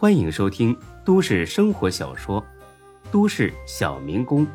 [0.00, 0.74] 欢迎收听
[1.04, 2.40] 都市生活小说
[3.12, 4.46] 《都市小民工》，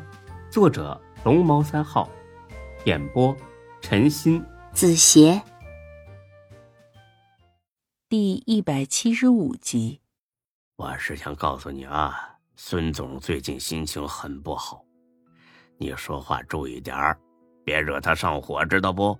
[0.50, 2.10] 作者龙猫三号，
[2.84, 3.32] 演播
[3.80, 5.40] 陈鑫、子邪，
[8.08, 10.00] 第一百七十五集。
[10.74, 14.84] 我是想告诉你啊，孙总最近心情很不好，
[15.78, 17.16] 你说话注意点儿，
[17.64, 19.16] 别惹他上火，知道不？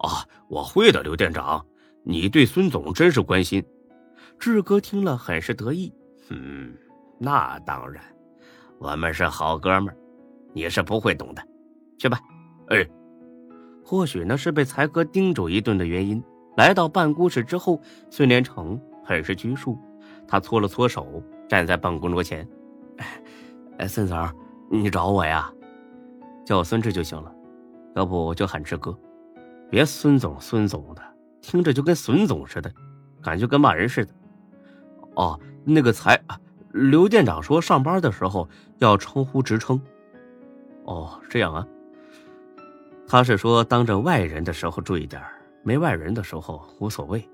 [0.00, 1.64] 啊，我会的，刘店长，
[2.02, 3.64] 你对孙总真是关心。
[4.38, 5.92] 志哥听了很是得意，
[6.28, 6.74] 嗯，
[7.18, 8.02] 那当然，
[8.78, 9.96] 我们是好哥们儿，
[10.52, 11.42] 你是不会懂的，
[11.98, 12.18] 去吧。
[12.68, 12.86] 哎，
[13.84, 16.22] 或许呢是被才哥叮嘱一顿的原因，
[16.56, 19.78] 来到办公室之后，孙连成很是拘束，
[20.28, 22.46] 他搓了搓手，站在办公桌前。
[23.78, 24.28] 哎，孙总，
[24.70, 25.50] 你找我呀？
[26.44, 27.34] 叫我孙志就行了，
[27.94, 28.94] 要不就喊志哥，
[29.70, 31.02] 别孙总孙总的，
[31.40, 32.70] 听着就跟孙总似的，
[33.22, 34.12] 感觉跟骂人似的。
[35.14, 36.20] 哦，那个才，
[36.72, 39.80] 刘店长说上班的时候要称呼职称。
[40.84, 41.66] 哦，这样啊。
[43.06, 45.22] 他是说当着外人的时候注意点
[45.62, 47.26] 没外人的时候无所谓。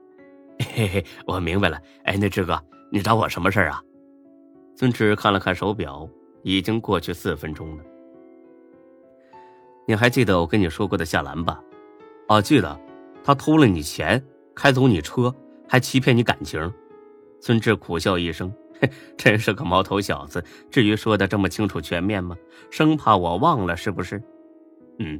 [0.58, 1.80] 嘿嘿，我明白了。
[2.04, 2.60] 哎，那志哥，
[2.90, 3.82] 你找我什么事啊？
[4.76, 6.08] 孙志看了看手表，
[6.42, 7.84] 已经过去四分钟了。
[9.86, 11.60] 你还记得我跟你说过的夏兰吧？
[12.28, 12.78] 哦，记得。
[13.22, 15.34] 他偷了你钱，开走你车，
[15.68, 16.72] 还欺骗你感情。
[17.40, 20.44] 孙志苦笑一声：“嘿，真是个毛头小子。
[20.70, 22.36] 至于说的这么清楚全面吗？
[22.70, 24.22] 生怕我忘了是不是？”
[25.00, 25.18] 嗯。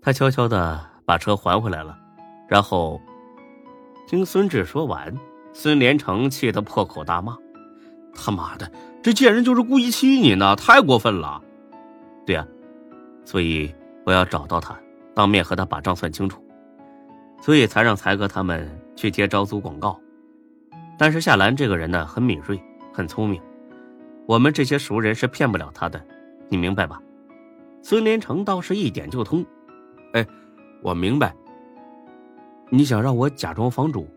[0.00, 1.98] 他悄悄的把车还回来了，
[2.48, 3.00] 然后
[4.06, 5.14] 听孙志说完，
[5.52, 7.36] 孙连成气得破口大骂
[8.14, 8.70] ：“他妈的，
[9.02, 10.54] 这贱人就是故意气你呢！
[10.56, 11.42] 太过分了！”
[12.26, 12.46] 对呀，
[13.24, 13.74] 所以
[14.04, 14.78] 我要找到他，
[15.14, 16.42] 当面和他把账算清楚，
[17.40, 19.98] 所以才让才哥他们去贴招租广告。
[21.04, 22.58] 但是夏兰这个人呢，很敏锐，
[22.90, 23.38] 很聪明，
[24.26, 26.02] 我们这些熟人是骗不了她的，
[26.48, 26.98] 你明白吧？
[27.82, 29.44] 孙连成倒是一点就通，
[30.14, 30.26] 哎，
[30.80, 31.36] 我明白。
[32.70, 34.08] 你想让我假装房主，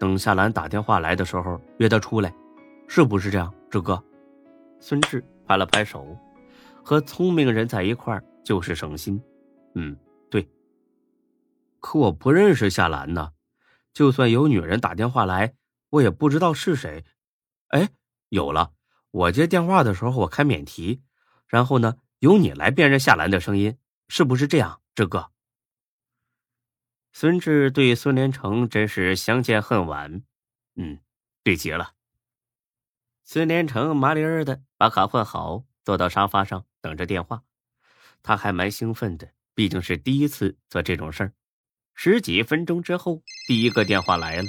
[0.00, 2.34] 等夏兰打电话来的时候约她出来，
[2.88, 4.02] 是不是这样，志哥？
[4.80, 6.16] 孙志拍了拍手，
[6.82, 9.22] 和聪明人在一块就是省心。
[9.74, 9.94] 嗯，
[10.30, 10.48] 对。
[11.78, 13.32] 可我不认识夏兰呢，
[13.92, 15.52] 就算有女人打电话来。
[15.90, 17.04] 我也不知道是谁，
[17.68, 17.90] 哎，
[18.28, 18.72] 有了！
[19.10, 21.02] 我接电话的时候，我开免提，
[21.46, 25.30] 然后呢，由你来辨认夏兰的声音，是不是这样，志哥？
[27.12, 30.22] 孙志对孙连成真是相见恨晚，
[30.74, 31.00] 嗯，
[31.42, 31.94] 对极了。
[33.24, 37.42] 孙连成麻利儿的把卡换好，坐到沙发上等着电话，
[38.22, 41.32] 他还蛮兴奋的，毕竟是第一次做这种事儿。
[41.94, 44.48] 十几分钟之后，第一个电话来了。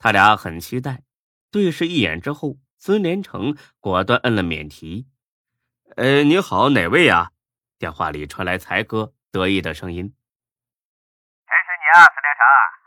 [0.00, 1.02] 他俩很期待，
[1.50, 5.06] 对视一眼之后，孙连成果断摁了免提。
[5.94, 7.32] “呃，你好，哪位呀？”
[7.76, 10.08] 电话里传来才哥得意的声音。
[11.44, 12.42] “真是你啊，孙连成！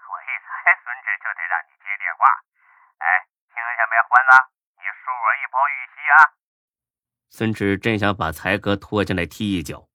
[0.10, 2.26] 我一猜孙志就得让你接电话。
[2.98, 3.06] 哎，
[3.46, 4.34] 听见没，欢子？
[4.74, 6.18] 你输我一包玉溪啊！”
[7.30, 9.88] 孙志真想把才哥拖进来踢一脚。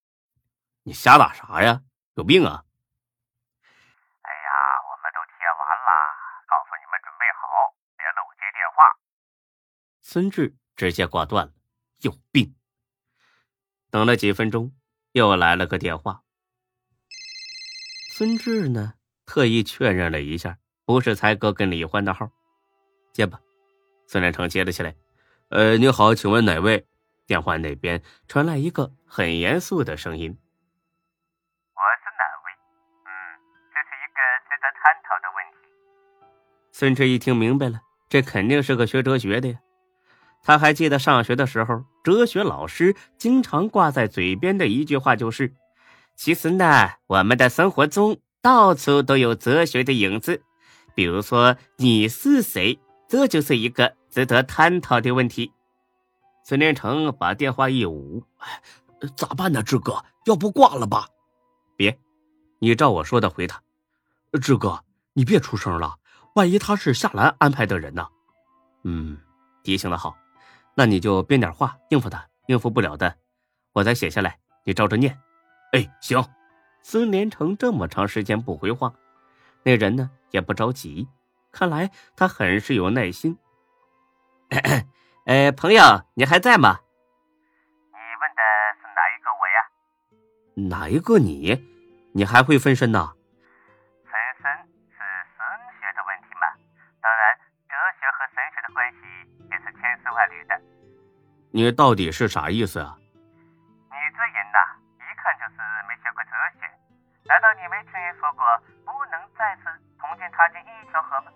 [0.84, 1.82] “你瞎打啥呀？
[2.14, 2.64] 有病啊！”
[10.12, 11.52] 孙志直接挂断了，
[12.00, 12.52] 有病。
[13.92, 14.72] 等了几分钟，
[15.12, 16.22] 又来了个电话。
[18.10, 18.94] 孙志呢，
[19.24, 22.28] 特意确认了一下，不是才哥跟李欢的号。
[23.12, 23.40] 接吧，
[24.08, 24.96] 孙连成接了起来。
[25.50, 26.88] 呃，你好，请问哪位？
[27.24, 30.36] 电话那边传来一个很严肃的声音。
[31.72, 32.50] 我是哪位？
[33.06, 33.08] 嗯，
[33.70, 35.70] 这是一个值得探讨的问题。
[36.72, 39.60] 孙志一听明白了，这肯定是个学哲学的呀。
[40.42, 45.54] 他还记得上学的时候，哲学老师经常挂在嘴边的一句话就是
[46.16, 50.42] ：“其实呢，我们的生活中到处都有哲学的影子。
[50.94, 52.78] 比如说，你是谁？
[53.06, 55.52] 这就是一个值得探讨的问题。”
[56.42, 58.62] 孙连成把电话一捂：“哎，
[59.16, 60.04] 咋办呢，志哥？
[60.24, 61.06] 要不挂了吧
[61.76, 61.98] ？”“别，
[62.58, 63.62] 你照我说的回他。
[64.40, 64.80] ”“志哥，
[65.12, 65.96] 你别出声了，
[66.34, 68.06] 万一他是夏兰安排的人呢
[68.84, 69.18] ？”“嗯，
[69.62, 70.16] 提醒的好。”
[70.80, 73.14] 那你就编点话应付他，应付不了的，
[73.74, 75.20] 我再写下来，你照着念。
[75.72, 76.24] 哎，行。
[76.80, 78.94] 孙连成这么长时间不回话，
[79.62, 81.06] 那人呢也不着急，
[81.52, 83.36] 看来他很是有耐心。
[85.26, 85.82] 哎，朋友，
[86.14, 86.80] 你还在吗？
[87.92, 88.40] 你问的
[88.80, 90.70] 是哪一个我呀？
[90.70, 91.62] 哪一个你？
[92.14, 93.12] 你还会分身呢？
[101.52, 102.96] 你到底是啥意思啊？
[102.96, 104.58] 你这人呐，
[104.98, 105.58] 一看就是
[105.88, 106.70] 没学过哲学。
[107.24, 108.44] 难道你没听人说过
[108.84, 109.62] 不能再次
[109.98, 111.32] 同进踏进一条河吗？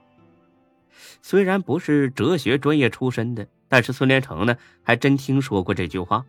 [1.20, 4.56] 虽然不是哲学专业出身的，但是孙连成呢，
[4.86, 6.24] 还真听说过这句话。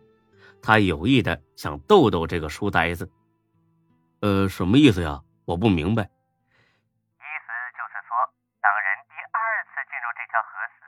[0.60, 3.08] 他有意的想逗逗这个书呆子。
[4.20, 5.22] 呃，什么意思呀？
[5.46, 6.02] 我不明白。
[6.02, 7.48] 意思
[7.78, 8.10] 就是说，
[8.58, 9.38] 当人第二
[9.70, 10.82] 次进入这条河时，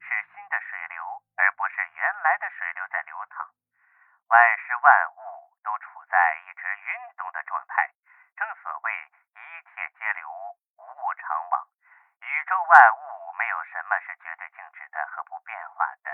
[0.00, 1.04] 是新的水流，
[1.36, 3.44] 而不是原来的水流在流淌。
[4.30, 5.20] 万事万物
[5.60, 6.16] 都处在
[6.46, 6.88] 一直运
[7.20, 7.92] 动的状态。
[8.38, 8.88] 正所谓
[9.36, 10.24] 一切皆流，
[10.80, 11.54] 无物常往。
[12.24, 13.04] 宇宙万物
[13.36, 16.08] 没有什么是绝对静止的和不变化的，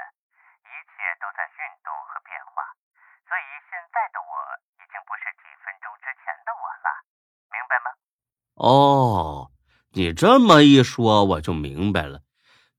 [0.66, 2.66] 一切都在运动和变化。
[3.26, 4.34] 所以现在的我
[4.78, 6.88] 已经不是几分钟之前的我了，
[7.50, 7.90] 明白吗？
[8.56, 9.52] 哦，
[9.92, 12.22] 你这么一说，我就明白了。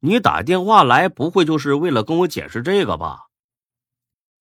[0.02, 3.30] 你打电话来，不会就是为了跟我解释这个吧？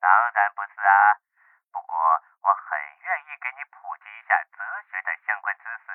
[0.00, 1.20] 当然不是啊，
[1.72, 1.92] 不过
[2.40, 5.92] 我很愿意给你普及一下哲学的相关知识。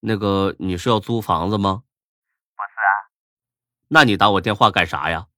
[0.00, 1.84] 那个，你是要租房子吗？
[2.56, 2.92] 不是啊，
[3.88, 5.28] 那你打我电话干啥呀？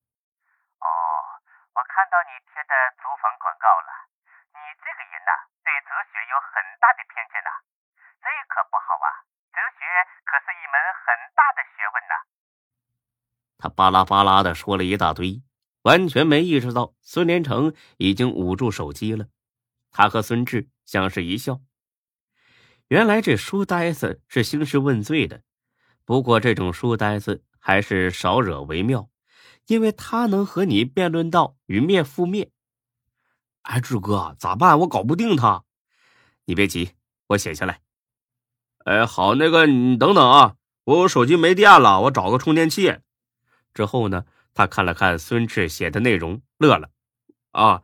[0.79, 0.87] 哦，
[1.75, 3.91] 我看到你贴的租房广告了。
[4.55, 5.33] 你这个人呐、
[5.67, 7.51] 对哲学有很大的偏见呐、
[8.23, 9.09] 这可不好啊。
[9.55, 9.87] 哲学
[10.27, 12.15] 可是一门很大的学问呐、
[13.59, 15.43] 他巴拉巴拉的说了一大堆，
[15.83, 19.27] 完全没意识到孙连成已经捂住手机了。
[19.91, 21.61] 他和孙志相视一笑。
[22.89, 25.43] 原来这书呆子是兴师问罪的，
[26.05, 29.09] 不过这种书呆子还是少惹为妙，
[29.67, 32.51] 因为他能和你辩论到与灭覆灭。
[33.63, 34.79] 哎，志哥，咋办？
[34.81, 35.65] 我搞不定他。
[36.45, 36.93] 你别急，
[37.29, 37.81] 我写下来。
[38.85, 42.99] 哎，好，那个你等等啊，我手机没电了，我找个充电器。
[43.73, 46.91] 之后呢，他看了看孙志写的内容，乐了。
[47.53, 47.83] 啊，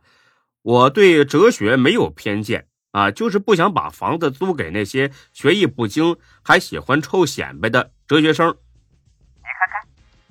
[0.61, 8.47] 我对哲学没有偏见啊，就是不想把房子租给那些学艺不精还喜欢臭显摆的哲学生。
[8.49, 9.81] 你看看，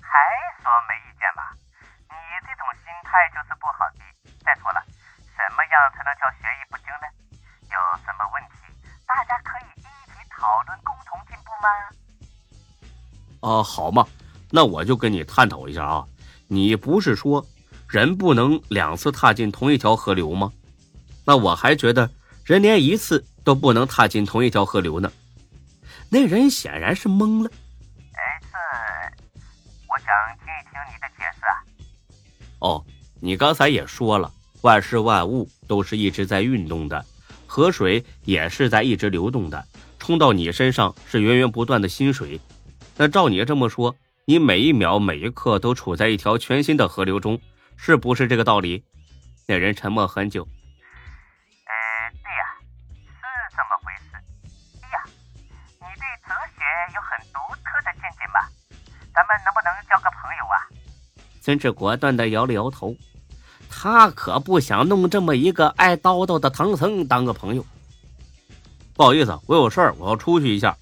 [0.00, 0.14] 还
[0.62, 1.50] 说没意见吧？
[2.06, 2.14] 你
[2.46, 3.79] 这种心态就是不好
[13.50, 14.06] 啊，好嘛，
[14.50, 16.04] 那我就跟你探讨一下啊。
[16.46, 17.44] 你不是说
[17.88, 20.52] 人不能两次踏进同一条河流吗？
[21.24, 22.08] 那我还觉得
[22.44, 25.10] 人连一次都不能踏进同一条河流呢。
[26.08, 27.50] 那人显然是懵了。
[28.12, 28.56] 哎，这，
[29.88, 30.06] 我想
[30.38, 31.54] 听一听你的解释啊。
[32.60, 32.84] 哦，
[33.20, 37.04] 你刚才也说了，万事万物都是一直在运动的，
[37.46, 39.64] 河水也是在一直流动的，
[39.98, 42.40] 冲到你身上是源源不断的新水。
[43.00, 47.40] 那照你这么说，你每一秒每一刻都处在一条全新的河流中，
[47.74, 48.84] 是不是这个道理？
[49.48, 50.42] 那人沉默很久。
[50.44, 51.72] 呃，
[52.22, 52.44] 对呀，
[53.06, 53.24] 是
[53.56, 54.10] 这么回事。
[54.82, 55.02] 哎呀，
[55.78, 56.60] 你对哲学
[56.94, 58.50] 有很独特的见解吧？
[59.14, 60.60] 咱们能不能交个朋友啊？
[61.40, 62.94] 孙志果断的摇了摇头，
[63.70, 67.64] 他可不想弄这么一个爱叨叨的唐僧当个朋友。
[68.92, 70.76] 不好意思，我有事儿，我要出去一下。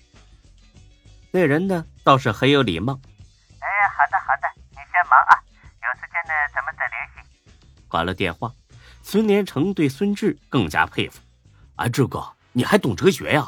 [1.30, 2.98] 那人呢，倒是很有礼貌。
[3.60, 5.36] 哎，好的好的，你先忙啊，
[5.82, 7.50] 有时间呢咱们再联系。
[7.86, 8.50] 挂了电话，
[9.02, 11.20] 孙连成对孙志更加佩服。
[11.76, 13.46] 啊，志哥，你还懂哲学呀？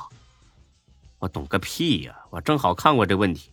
[1.20, 2.14] 我懂个屁呀！
[2.28, 3.50] 我正好看过这问题。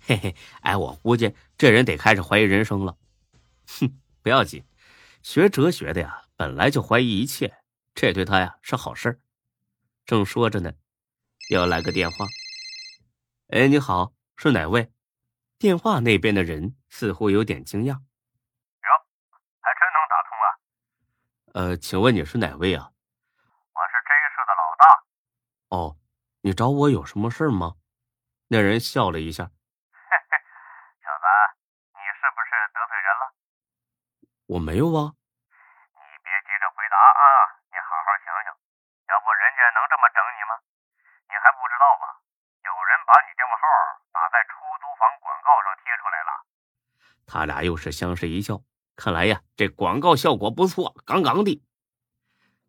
[0.00, 2.96] 嘿嘿，哎，我估计这人得开始怀疑人生了。
[3.66, 4.64] 哼，不要紧，
[5.22, 7.54] 学哲学的呀，本来就怀疑一切，
[7.94, 9.18] 这对他呀是好事儿。
[10.06, 10.72] 正说着呢，
[11.50, 12.26] 又来个电话。
[13.48, 14.94] 哎，你好，是哪位？
[15.58, 17.98] 电话那边的人似乎有点惊讶。
[17.98, 18.88] 哟
[19.58, 20.46] 还真能打通啊！
[21.58, 22.86] 呃，请问你是哪位啊？
[22.86, 24.86] 我是这市的老大。
[25.74, 25.98] 哦，
[26.46, 27.74] 你找我有什么事吗？
[28.46, 29.42] 那人笑了一下。
[29.42, 30.32] 嘿嘿
[31.02, 31.26] 小子，
[31.98, 33.34] 你是不是得罪人了？
[34.54, 35.18] 我没有啊。
[35.98, 40.62] 你别急着回答啊，你好好想想，要不人家能这么整你吗？
[41.26, 42.22] 你还不知道吧？
[42.62, 43.66] 有人把你电话号
[44.12, 46.30] 打在出租房广告上贴出来了。
[47.26, 48.62] 他俩又是相视一笑，
[48.96, 51.62] 看来呀，这广告效果不错，杠杠的。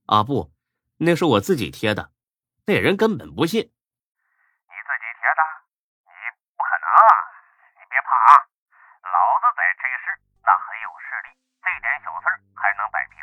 [0.05, 0.51] 啊不，
[0.98, 2.12] 那是我自己贴的，
[2.65, 3.62] 那人根本不信。
[3.62, 5.41] 你自己贴的？
[6.05, 6.12] 你
[6.58, 7.12] 不可能啊！
[7.77, 8.36] 你别怕啊，
[9.05, 10.05] 老子在这市
[10.43, 13.15] 那很有势力，这点小事儿还能摆平。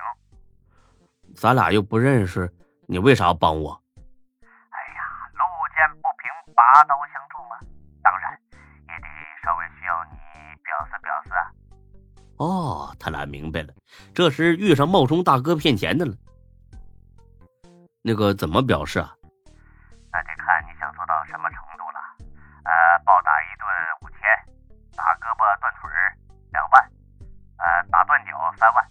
[1.34, 2.52] 咱俩又不认识，
[2.88, 3.82] 你为啥要帮我？
[12.38, 13.72] 哦，他俩明白了，
[14.14, 16.14] 这时遇上冒充大哥骗钱的了。
[18.02, 19.14] 那个怎么表示啊？
[20.12, 21.98] 那得看你想做到什么程度了。
[22.64, 22.72] 呃，
[23.04, 23.66] 暴打一顿
[24.02, 24.20] 五千，
[24.96, 25.90] 打胳膊断腿
[26.52, 26.82] 两万，
[27.58, 28.84] 呃，打断脚三万。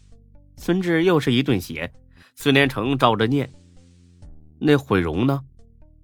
[0.58, 1.94] 孙志又是一顿写，
[2.36, 3.50] 孙连成照着念。
[4.60, 5.44] 那毁容呢？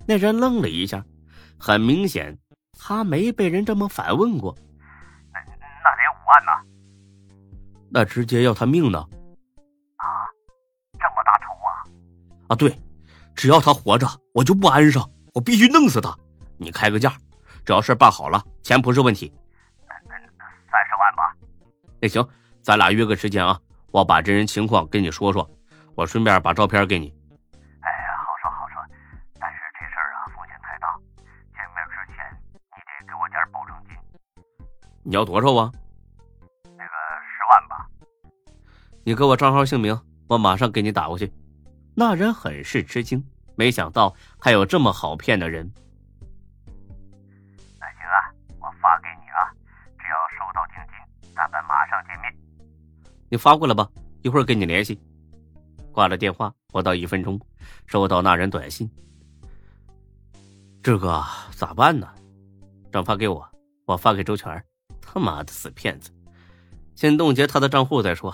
[0.05, 1.03] 那人愣了一下，
[1.57, 2.37] 很明显，
[2.77, 4.55] 他没被人这么反问过。
[7.93, 8.99] 那直接要他命呢？
[9.97, 10.07] 啊，
[10.93, 11.69] 这么大仇啊！
[12.47, 12.73] 啊，对，
[13.35, 16.17] 只要他活着，我就不安生，我必须弄死他。
[16.57, 17.13] 你开个价，
[17.65, 19.33] 只要事办好了，钱不是问题。
[19.89, 21.35] 三十万吧。
[22.01, 22.25] 那行，
[22.61, 23.59] 咱俩约个时间啊，
[23.91, 25.49] 我把这人情况跟你说说，
[25.93, 27.13] 我顺便把照片给你。
[35.03, 35.71] 你要多少啊？
[39.03, 41.31] 你给我账号姓名，我马上给你打过去。
[41.95, 43.23] 那人很是吃惊，
[43.55, 45.69] 没想到还有这么好骗的人。
[47.79, 48.29] 那行啊，
[48.59, 49.49] 我发给你啊，
[49.97, 52.31] 只要收到定金，咱们马上见面。
[53.29, 53.89] 你发过来吧，
[54.21, 54.99] 一会儿跟你联系。
[55.91, 57.39] 挂了电话，不到一分钟，
[57.87, 58.89] 收到那人短信。
[60.83, 61.23] 这个
[61.55, 62.07] 咋办呢？
[62.91, 63.49] 转发给我，
[63.85, 64.63] 我发给周全。
[65.01, 66.11] 他妈的死骗子！
[66.95, 68.33] 先冻结他的账户再说。